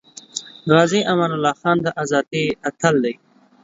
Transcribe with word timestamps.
غازی 0.71 1.01
امان 1.11 1.31
الله 1.35 1.53
خان 1.61 1.77
د 1.85 1.87
ازادی 2.03 2.43
اتل 2.69 2.95
دی 3.03 3.13